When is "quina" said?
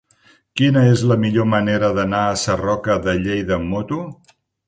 0.61-0.83